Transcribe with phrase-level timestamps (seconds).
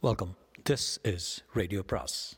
[0.00, 0.36] Welcome
[0.70, 2.36] this is radio பிராஸ்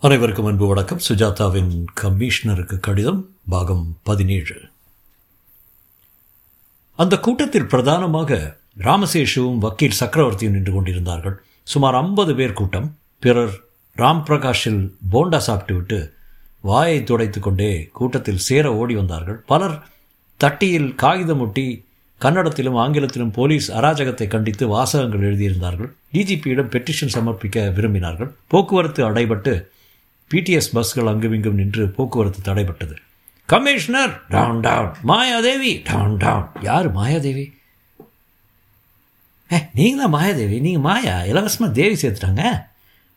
[0.00, 1.00] அனைவருக்கும் அன்பு வணக்கம்.
[1.08, 4.60] சுஜாதாவின் கமிஷனருக்கு கடிதம் பாகம் பதினேழு.
[6.96, 11.42] அந்த கூட்டத்தில் பிரதானமாக ராமசேஷுவும் வக்கீல் சக்கரவர்த்தியும் நின்று கொண்டிருந்தார்கள்.
[11.62, 12.96] சுமார் ஐம்பது பேர் கூட்டம்.
[13.18, 13.60] பிறர்
[13.96, 16.12] ராம் பிரகாஷில் போண்டா சாப்பிட்டு விட்டு
[16.60, 19.36] வாயை துடைத்துக் கொண்டே கூட்டத்தில் சேர ஓடி வந்தார்கள்.
[19.36, 19.92] பலர்
[20.36, 21.66] தட்டியில் காகிதம் ஒட்டி
[22.20, 25.90] கன்னடத்திலும் ஆங்கிலத்திலும் போலீஸ் அராஜகத்தை கண்டித்து வாசகங்கள் எழுதியிருந்தார்கள்.
[26.12, 28.30] டிஜிபியிடம் பெட்டிஷன் சமர்ப்பிக்க விரும்பினார்கள்.
[28.46, 29.52] போக்குவரத்து அடைபட்டு
[30.30, 32.94] பிடிஎஸ் பஸ்கள் அங்குமிங்கும் நின்று போக்குவரத்து தடைபட்டது.
[33.48, 37.44] Commissioner down down Mayadevi down down யார் மாயாதேவி?
[39.52, 40.56] ஏ நீங்கள் தான் மாயாதேவி.
[40.66, 41.24] நீங்கள் மாயா?
[41.24, 42.44] இலவசமாக தேவி சேர்த்துட்டாங்க.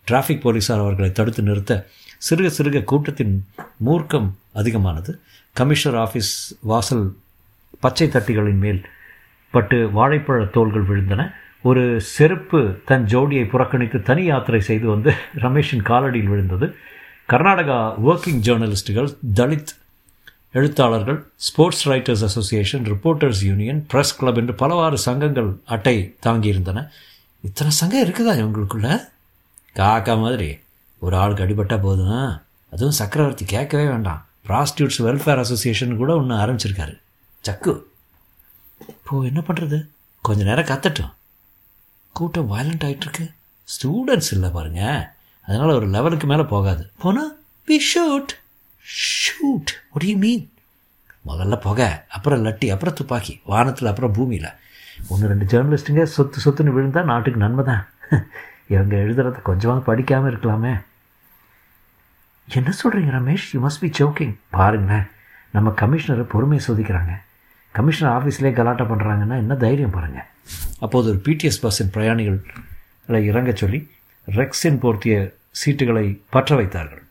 [0.07, 1.73] டிராஃபிக் போலீஸார் அவர்களை தடுத்து நிறுத்த
[2.29, 3.33] சிறுக சிறுக கூட்டத்தின்
[3.85, 5.19] மூர்க்கம் அதிகமானது.
[5.53, 7.15] கமிஷனர் ஆஃபீஸ் வாசல்
[7.79, 8.85] பச்சை தட்டிகளின் மேல்
[9.51, 11.33] பட்டு வாழைப்பழ தோள்கள் விழுந்தன.
[11.61, 16.75] ஒரு செருப்பு தன் ஜோடியை புறக்கணித்து தனி யாத்திரை செய்து வந்து ரமேஷின் காலடியில் விழுந்தது.
[17.29, 19.67] கர்நாடகா ஒர்க்கிங் ஜேர்னலிஸ்டுகள் தலித்
[20.51, 26.89] எழுத்தாளர்கள் sports writers association reporters union press club என்று பலவாறு சங்கங்கள் அட்டை தாங்கியிருந்தன.
[27.41, 29.09] இத்தனை சங்கம் இருக்குதா இவங்களுக்குள்ள?
[29.75, 30.59] காக்கா மாதிரி.
[30.99, 32.41] ஒரு ஆளுக்கு அடிபட்டால் போதும்.
[32.71, 34.26] அதுவும் சக்கரவர்த்தி கேட்கவே வேண்டாம்.
[34.47, 36.95] ப்ராஸ்டியூட்ஸ் வெல்ஃபேர் அசோசியேஷன் கூட ஒன்று ஆரம்பிச்சிருக்காரு.
[37.43, 37.73] சக்கு.
[38.93, 39.77] இப்போது என்ன பண்ணுறது
[40.21, 41.13] கொஞ்ச நேரம் கத்தட்டும்.
[42.15, 43.25] கூட்டம் வயலண்ட் ஆகிட்டுருக்கு
[43.67, 44.81] ஸ்டூடெண்ட்ஸ் இல்லை பாருங்க.
[45.45, 46.83] அதனால் ஒரு லெவலுக்கு மேலே போகாது.
[47.03, 47.31] போனால்
[47.67, 48.31] we shoot
[49.21, 50.45] shoot what you mean
[51.29, 54.49] முதல்ல புகை அப்புறம் லட்டி அப்புறம் துப்பாக்கி வானத்தில் அப்புறம் பூமியில்.
[55.07, 57.83] ஒன்று ரெண்டு ஜேர்னலிஸ்ட்டுங்க சொத்து சொத்துன்னு விழுந்தால் நாட்டுக்கு நன்மை தான்
[58.73, 60.73] இவங்க எழுதுறத கொஞ்சமாக படிக்காமல் இருக்கலாமே.
[62.55, 63.45] என்ன சொல்கிறீங்க Ramesh?
[63.53, 65.07] You must be joking பாருங்களேன்
[65.51, 67.13] நம்ம கமிஷனரை பொறுமையை சோதிக்கிறாங்க.
[67.71, 70.27] கமிஷனர் ஆஃபீஸ்லேயே கலாட்டா பண்ணுறாங்கன்னா என்ன தைரியம் பாருங்கள்
[70.79, 73.79] அப்போது ஒரு பிடிஎஸ் பஸ்ஸின் பிரயாணிகளை இறங்க சொல்லி
[74.27, 75.15] ரெக்ஸின் போர்த்திய
[75.65, 77.03] சீட்டுகளை பற்ற வைத்தார்கள்.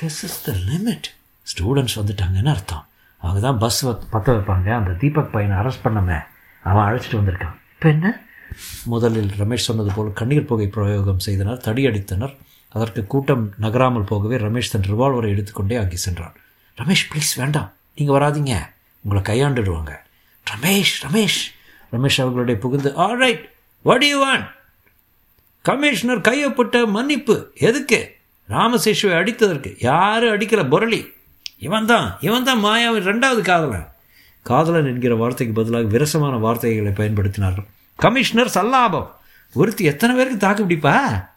[0.00, 1.08] This is the limit
[1.52, 2.84] students வந்துட்டாங்கன்னு அர்த்தம்.
[3.18, 4.68] அவங்க தான் பஸ் பற்ற வைப்பாங்க.
[4.80, 6.18] அந்த தீபக் பையனை அரெஸ்ட் பண்ணமே.
[6.60, 7.56] அவன் அழைச்சிட்டு வந்திருக்கான்.
[7.74, 8.20] இப்போ என்ன?
[8.84, 12.36] முதலில் ரமேஷ் சொன்னது போல் கண்ணீர் புகை பிரயோகம் செய்தனர் தடியடித்தனர்.
[12.68, 16.34] அதற்கு கூட்டம் நகராமல் போகவே ரமேஷ் தன் ரிவால்வரை எடுத்துக்கொண்டே அங்கே சென்றான்.
[16.78, 17.72] ரமேஷ் ப்ளீஸ் வேண்டாம்.
[17.96, 18.56] நீங்கள் வராதீங்க.
[19.00, 19.96] உங்களை கையாண்டுடுவாங்க.
[20.50, 21.40] ரமேஷ் ரமேஷ்.
[21.92, 23.50] ரமேஷ் அவர்களுடைய புகுந்து all right
[23.82, 24.56] what you want
[25.62, 27.50] commissioner கையப்பட்ட மன்னிப்பு.
[27.54, 28.14] எதுக்கு?
[28.48, 29.76] ராமசேஷுவை அடித்ததற்கு.
[29.78, 30.62] யாரும் அடிக்கல?
[30.74, 31.12] புரளி
[31.58, 33.88] இவன் தான் இவன் தான் மாயாவின் ரெண்டாவது காதலன்.
[34.42, 37.66] காதலன் என்கிற வார்த்தைக்கு பதிலாக விரசமான வார்த்தைகளை பயன்படுத்தினார்கள்.
[37.96, 39.10] கமிஷனர் சல்லாபம்.
[39.54, 41.28] ஒருத்தி எத்தனை பேருக்கு தாக்கு பிடிப்பா?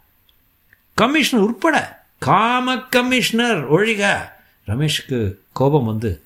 [0.97, 4.03] கமிஷனர் உட்பட காம கமிஷனர் ஒழிக.
[4.67, 6.23] ரமேஷுக்கு கோபம் வந்து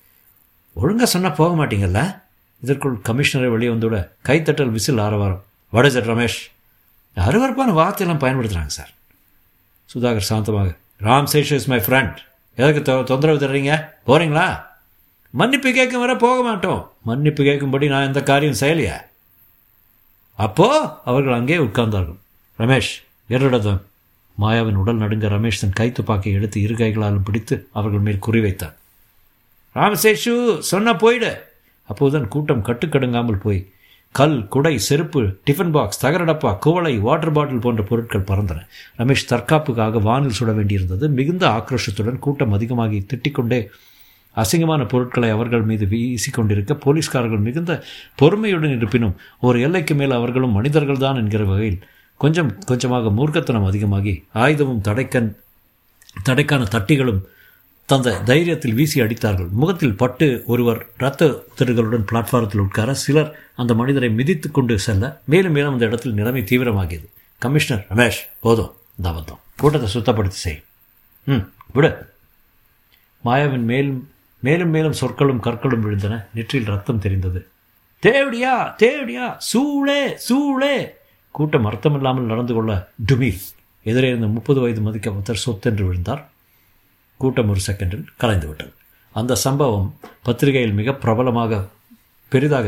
[0.74, 2.20] ஒழுங்காக சொன்னால் போக மாட்டீங்கல்ல?
[2.62, 5.44] இதற்குள் கமிஷனரை வெளியே வந்துவிட கைத்தட்டல் விசில் ஆரவாரம்.
[5.70, 6.40] வட சார் ரமேஷ்?
[7.16, 8.92] அருவறுப்பான வார்த்தையெல்லாம் பயன்படுத்துகிறாங்க சார்.
[9.94, 12.18] சுதாகர் சாந்தமாக Ram Sesh is my friend.
[12.56, 13.72] எதுக்கு தொ தொந்தரவு தர்றீங்க?
[14.08, 14.47] போகிறீங்களா
[15.30, 16.92] மன்னிப்பு கேட்கும் வர போக மாட்டோம்.
[17.03, 18.97] மன்னிப்பு கேட்கும்படி நான் எந்த காரியம் செய்யலையே.
[20.36, 20.68] அப்போ
[21.06, 22.20] அவர்கள் அங்கே உட்கார்ந்தார்கள்.
[22.59, 22.94] ரமேஷ்
[23.30, 23.82] எருடதம்
[24.40, 28.75] மாயாவின் உடல் நடுங்க ரமேஷ் தன் கை துப்பாக்கியை எடுத்து இரு கைகளாலும் பிடித்து அவர்கள் மேல் குறிவைத்தான்
[29.75, 30.34] ராமசேஷு
[30.72, 31.31] சொன்ன போயிடு.
[31.90, 33.59] அப்போதுதான் கூட்டம் கட்டுக்கடுங்காமல் போய்
[34.16, 38.59] கல் குடை செருப்பு டிஃபன் பாக்ஸ் தகரடப்பா குவளை வாட்டர் பாட்டில் போன்ற பொருட்கள் பறந்தன.
[38.97, 41.07] ரமேஷ் தற்காப்புக்காக வானில் சுட வேண்டியிருந்தது.
[41.09, 43.59] மிகுந்த ஆக்ரோஷத்துடன் கூட்டம் அதிகமாகி திட்டிக்கொண்டே
[44.35, 47.73] அசிங்கமான பொருட்களை அவர்கள் மீது வீசிக்கொண்டிருக்க போலீஸ்காரர்கள் மிகுந்த
[48.22, 51.79] பொறுமையுடன் இருப்பினும் ஒரு எல்லைக்கு மேல் அவர்களும் மனிதர்கள்தான் என்கிற வகையில்
[52.18, 55.36] கொஞ்சம் கொஞ்சமாக மூர்க்கத்தனம் அதிகமாகி ஆயுதமும் தடைக்கன்
[56.24, 57.22] தடைக்கான தட்டிகளும்
[57.86, 59.50] தந்த தைரியத்தில் வீசி அடித்தார்கள்.
[59.50, 65.74] முகத்தில் பட்டு ஒருவர் இரத்த உத்தடுகளுடன் பிளாட்ஃபாரத்தில் உட்கார சிலர் அந்த மனிதரை மிதித்து கொண்டு செல்ல மேலும் மேலும்
[65.74, 67.06] அந்த இடத்தில் நிலைமை தீவிரமாகியது.
[67.38, 69.40] கமிஷனர் ரமேஷ் போதும் இந்த அபத்தம்.
[69.58, 70.64] கூட்டத்தை சுத்தப்படுத்தி செய்.
[71.26, 72.09] ம் விடு.
[73.26, 74.09] மாயாவின் மேலும்
[74.40, 76.26] மேலும் மேலும் சொற்களும் கற்களும் விழுந்தன.
[76.34, 77.47] நெற்றியில் ரத்தம் தெரிந்தது.
[78.00, 81.03] தேவடியா தேவடியா சூளே சூளே
[81.35, 82.72] கூட்டம் அர்த்தமில்லாமல் நடந்து கொள்ள
[83.08, 83.32] டுமி
[83.90, 86.22] எதிரே இருந்த முப்பது வயது மதிக்கப்பட்டர் சொத்தென்று விழுந்தார்.
[87.22, 88.73] கூட்டம் ஒரு செகண்டில் கலைந்துவிட்டது.
[89.20, 89.90] அந்த சம்பவம்
[90.28, 91.59] பத்திரிகையில் மிக பிரபலமாக
[92.34, 92.67] பெரிதாக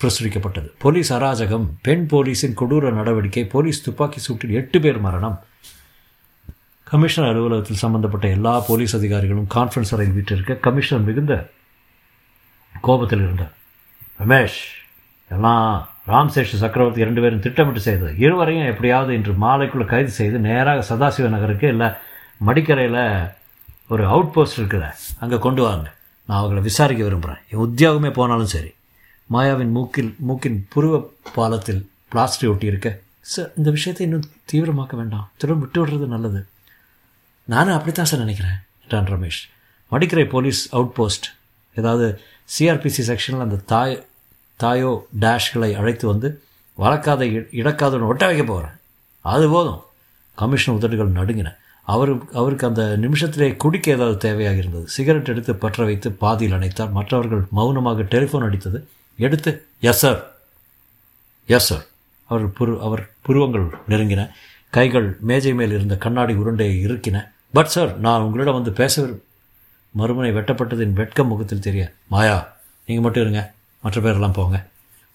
[0.00, 0.68] பிரசுரிக்கப்பட்டது.
[0.84, 5.36] போலீஸ் அராஜகம் பெண் போலீஸின் கொடூர நடவடிக்கை போலீஸ் துப்பாக்கி சூட்டில் எட்டு பேர் மரணம்.
[6.90, 11.34] கமிஷனர் அலுவலகத்தில் சம்பந்தப்பட்ட எல்லா போலீஸ் அதிகாரிகளும் கான்ஃபரன்ஸ் அறையில் வீட்டிருக்க கமிஷனர் மிகுந்த
[12.86, 13.54] கோபத்தில் இருந்தார்.
[14.22, 14.60] ரமேஷ்
[15.34, 15.70] எல்லாம்
[16.10, 18.12] ராம்சேஷ் சக்கரவர்த்தி இரண்டு பேரும் திட்டமிட்டு செய்தது.
[18.24, 21.88] இருவரையும் எப்படியாவது இன்று மாலைக்குள்ளே கைது செய்து நேராக சதாசிவ நகருக்கு இல்லை
[22.48, 23.02] மடிக்கரையில்
[23.92, 24.88] ஒரு அவுட் போஸ்ட் இருக்குல்ல
[25.24, 25.86] அங்கே கொண்டு வாங்க.
[26.28, 28.70] நான் அவங்கள விசாரிக்க விரும்புகிறேன் என் உத்தியோகமே போனாலும் சரி.
[29.34, 30.94] மாயாவின் மூக்கில் மூக்கின் புருவ
[31.36, 31.82] பாலத்தில்
[32.12, 32.88] பிளாஸ்டர் ஒட்டி இருக்க
[33.32, 35.26] சார் இந்த விஷயத்தை இன்னும் தீவிரமாக்க வேண்டாம்.
[35.40, 36.40] திரும்ப விட்டு விடுறது நல்லது.
[37.54, 39.40] நானும் அப்படித்தான் சார் நினைக்கிறேன் என்றான் Ramesh.
[39.92, 41.26] Madikkarai police out post
[41.76, 42.06] ஏதாவது
[42.54, 43.96] சிஆர்பிசி செக்ஷனில் அந்த தாய்
[44.58, 46.42] தாயோ டேஷ்களை அழைத்து வந்து
[46.78, 48.72] வளர்க்காத இ- ஒட்ட வைக்க போகிறேன்
[49.20, 49.82] அது போதும்.
[50.34, 51.56] கமிஷன் உதடுகள் நடுங்கின.
[51.82, 54.88] அவரு அவருக்கு அந்த நிமிஷத்திலே குடிக்க ஏதாவது தேவையாக இருந்தது.
[54.88, 56.90] சிகரெட் எடுத்து பற்ற வைத்து பாதியில் அணைத்தார்.
[56.90, 58.82] மற்றவர்கள் மௌனமாக டெலிஃபோன் அடித்தது.
[59.18, 60.32] எடுத்து எஸ் சார்
[61.46, 61.84] எஸ் சார்
[62.24, 64.30] அவர் புரு அவர் புருவங்கள் நெருங்கின.
[64.70, 69.22] கைகள் மேஜை மேல் இருந்த கண்ணாடி உருண்டையை இருக்கின பட் சார் நான் உங்களிடம் வந்து பேச விரும்-
[69.98, 72.56] மறுமுனை வெட்டப்பட்டதின் வெட்கம் முகத்தில் தெரிய மாயா
[72.86, 73.52] நீங்கள் மட்டும் இருங்க.
[73.80, 74.66] மற்ற பேரெல்லாம் போங்க.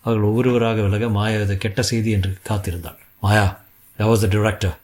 [0.06, 3.00] அவர்கள் ஒவ்வொருவராக விலக மாயா இதை கெட்ட செய்தி என்று காத்திருந்தாள்.
[3.20, 3.62] Maya
[3.98, 4.76] that was the director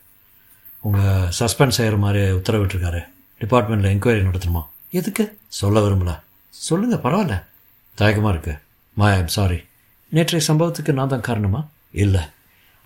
[0.82, 3.02] உங்கள் சஸ்பெண்ட் செய்கிற மாதிரி உத்தரவிட்டிருக்காரு.
[3.42, 4.64] டிபார்ட்மெண்ட்டில் என்கொயரி நடத்தணுமா?
[4.92, 5.38] எதுக்கு?
[5.48, 6.20] சொல்ல விரும்பல.
[6.50, 7.44] சொல்லுங்கள் பரவாயில்ல.
[7.98, 8.60] தயக்கமாக இருக்குது
[8.94, 9.60] மாயா ஐம் சாரி
[10.10, 11.68] நேற்றைய சம்பவத்துக்கு நான் தான் காரணமா?
[11.92, 12.22] இல்லை.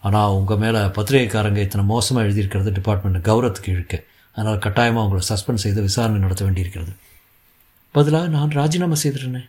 [0.01, 3.97] ஆனால் உங்கள் மேலே பத்திரிகைக்காரங்க இத்தனை மோசமாக எழுதியிருக்கிறது டிபார்ட்மெண்ட் கௌரவத்துக்கு இழுக்கு.
[4.35, 6.93] அதனால் கட்டாயமாக உங்களை சஸ்பெண்ட் செய்து விசாரணை நடத்த வேண்டியிருக்கிறது.
[7.91, 9.47] பதிலாக நான் ராஜினாமா செய்திருந்தேன்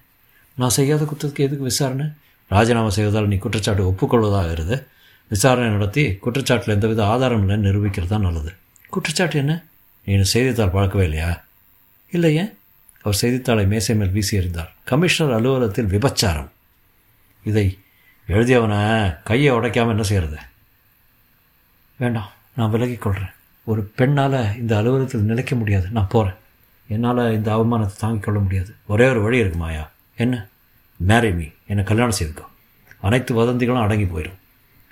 [0.57, 2.07] நான் செய்யாத குற்றத்துக்கு எதுக்கு விசாரணை?
[2.49, 4.87] ராஜினாமா செய்வதால் நீ குற்றச்சாட்டு ஒப்புக்கொள்வதாகிறது
[5.31, 8.53] விசாரணை நடத்தி குற்றச்சாட்டில் எந்தவித ஆதாரம் இல்லைன்னு நிரூபிக்கிறது தான் நல்லது.
[8.91, 9.65] குற்றச்சாட்டு என்ன?
[10.07, 11.45] நீ செய்தித்தாள் பழக்கவே இல்லையா?
[12.13, 12.45] இல்லையே
[13.03, 14.71] அவர் செய்தித்தாளை மேசை மேல் வீசி எறிந்தார்.
[14.85, 16.51] கமிஷனர் அலுவலகத்தில் விபச்சாரம்.
[17.45, 17.79] இதை
[18.29, 18.79] எழுதியவனை
[19.25, 20.39] கையை உடைக்காமல் என்ன செய்கிறது
[21.97, 23.35] வேண்டாம் நான் விலகிக்கொள்கிறேன்
[23.65, 25.87] ஒரு பெண்ணால் இந்த அலுவலகத்தில் நிலைக்க முடியாது.
[25.91, 26.39] நான் போகிறேன்
[26.89, 28.75] என்னால் இந்த அவமானத்தை தாங்கிக் கொள்ள முடியாது.
[28.87, 30.49] ஒரே ஒரு வழி இருக்கு மாயா என்ன?
[30.97, 32.45] மேரி மீ என்னை கல்யாணம் செய்துக்கோ.
[33.01, 34.39] அனைத்து வதந்திகளும் அடங்கி போயிடும்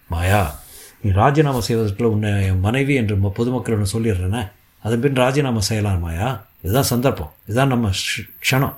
[0.08, 0.60] மாயா
[1.00, 4.50] நீ ராஜினாமா செய்வதற்குள்ள உன்னை என் மனைவி என்று ம- பொதுமக்களிடம் சொல்லிடுறேனே
[4.82, 6.46] அதன் பின் ராஜினாமா செய்யலாம் மாயா.
[6.62, 7.32] இதுதான் சந்தர்ப்பம்.
[7.44, 8.74] இதுதான் நம்ம ஷ்- க்ஷணம்.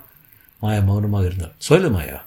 [0.60, 1.52] மாயா மௌனமாக இருந்தாள்.
[1.58, 2.24] சொல்லு மாயா.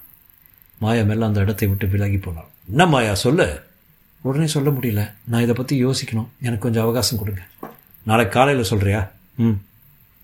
[0.79, 2.47] மாயா மெல்ல அந்த இடத்தை விட்டு விலகி போனாள்.
[2.69, 3.13] என்ன மாயா?
[3.13, 3.63] சொல்லு.
[4.21, 5.11] உடனே சொல்ல முடியல.
[5.25, 6.27] நான் இதை பற்றி யோசிக்கணும்.
[6.41, 7.41] எனக்கு கொஞ்சம் அவகாசம் கொடுங்க.
[8.03, 9.51] நாளைக்கு காலையில் சொல்கிறியா ம்.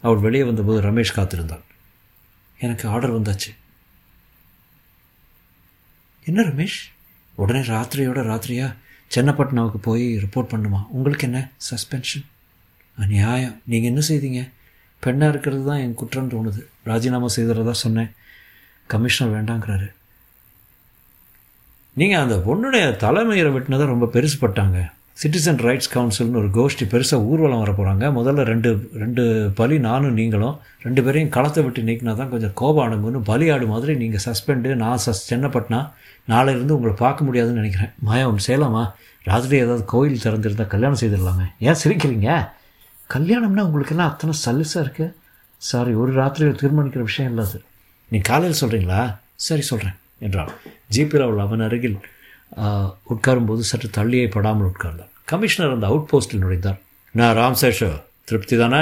[0.01, 1.61] அவள் வெளியே வந்தபோது ரமேஷ் காத்திருந்தாள்.
[2.59, 3.55] எனக்கு ஆர்டர் வந்தாச்சு.
[6.25, 6.79] என்ன ரமேஷ்?
[7.37, 8.67] உடனே ராத்திரியோட ராத்திரியா?
[9.11, 10.79] சென்னப்பட்டினாவுக்கு போய் ரிப்போர்ட் பண்ணுமா?
[10.89, 11.39] உங்களுக்கு என்ன?
[11.69, 12.25] சஸ்பென்ஷன்
[12.97, 14.41] நியாயம் நீங்கள் என்ன செய்தீங்க?
[15.03, 16.61] பெண்ணாக இருக்கிறது தான் என் குற்றம் தோணுது.
[16.83, 18.11] ராஜினாமா செய்துறதா சொன்னேன்.
[18.89, 19.87] கமிஷனர் வேண்டாங்கிறாரு.
[21.97, 24.77] நீங்கள் அந்த பொண்ணுடைய தலைமையை வெட்டினதை ரொம்ப பெருசுப்பட்டாங்க
[25.15, 29.23] சிட்டிசன் ரைட்ஸ் கவுன்சில்னு ஒரு கோஷ்டி பெருசாக ஊர்வலம் வர போகிறாங்க முதல்ல ரெண்டு ரெண்டு
[29.55, 33.95] பலி நானும் நீங்களும் ரெண்டு பேரையும் களத்தை விட்டு நீக்கினா தான் கொஞ்சம் கோபம் அடங்குன்னு பலி ஆடு மாதிரி
[33.95, 35.81] நீங்கள் சஸ்பெண்டு நான் சஸ் சென்னப்பட்டினா
[36.27, 37.91] நாளையிலேருந்து உங்களை பார்க்க முடியாதுன்னு நினைக்கிறேன்.
[38.07, 38.83] மாயா ஒன்று செய்யலாமா
[39.29, 41.45] ராத்திரி ஏதாவது கோயில் திறந்துருந்தால் கல்யாணம் செய்திடலாமே.
[41.67, 42.29] ஏன் சிரிக்கிறீங்க?
[43.09, 45.13] கல்யாணம்னா உங்களுக்கெல்லாம் அத்தனை சல்லுசாக இருக்குது
[45.69, 47.59] சாரி ஒரு ராத்திரியில் தீர்மானிக்கிற விஷயம் இல்லை அது.
[48.11, 49.01] நீ காலையில் சொல்கிறீங்களா
[49.47, 50.51] சரி சொல்கிறேன் என்றாள்.
[50.95, 51.99] ஜிபி அவள் அவன் அருகில்
[53.13, 56.79] உட்காரும்போது சற்று தள்ளியே படாமல் உட்கார்ந்தார் கமிஷனர் அந்த அவுட் போஸ்டில் நுழைந்தார்.
[57.15, 57.89] நான் ராம்சேஷோ
[58.29, 58.81] திருப்தி தானே?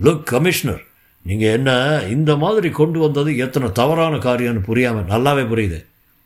[0.00, 0.82] Look commissioner.
[1.24, 1.70] நீங்கள் என்ன
[2.16, 5.80] இந்த மாதிரி கொண்டு வந்தது எத்தனை தவறான காரியம்னு புரியாமல் நல்லாவே புரியுது.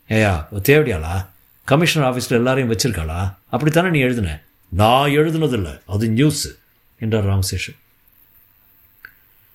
[0.09, 1.27] ஏயா தேவடியாளா?
[1.65, 3.35] கமிஷனர் ஆஃபீஸில் எல்லாரையும் வச்சிருக்காளா?
[3.51, 4.41] அப்படித்தானே நீ எழுதுன?
[4.69, 5.81] நான் எழுதுனதில்லை.
[5.87, 6.59] அது நியூஸ்
[6.99, 7.77] என்றார் Ramaseshan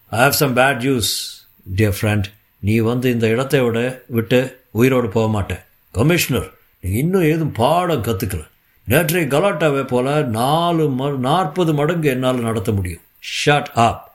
[0.09, 1.43] I have some bad news
[1.75, 2.23] dear friend
[2.59, 4.39] நீ வந்து இந்த இடத்தை விட விட்டு
[4.71, 5.63] உயிரோடு போக மாட்டேன்.
[5.91, 8.47] கமிஷனர் நீ இன்னும் ஏதும் பாடம் கற்றுக்கல
[8.85, 13.01] நேற்றைய கலாட்டாவை போல நாலு ம நாற்பது மடங்கு என்னால் நடத்த முடியும்.
[13.19, 14.11] ஷாட் ஆப்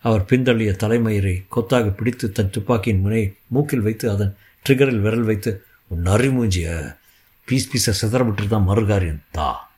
[0.00, 4.36] அவர் பின்தள்ளிய தலைமயிரை கொத்தாக பிடித்து தன் துப்பாக்கியின் முனை மூக்கில் வைத்து அதன்
[4.68, 6.96] ட்ரிகரில் விரல் வைத்து நரிமூஞ்சிய
[7.44, 9.70] பீஸ் பீஸை சிதற தான் மறுகாரியம் தா.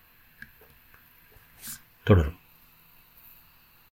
[2.02, 2.39] தொடரும்.